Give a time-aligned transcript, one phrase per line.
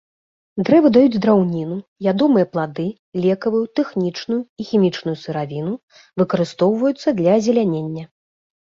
[0.67, 1.77] Дрэвы даюць драўніну,
[2.13, 2.85] ядомыя плады,
[3.27, 5.73] лекавую, тэхнічную і хімічную сыравіну,
[6.25, 8.03] выкарыстоўваюцца для азелянення.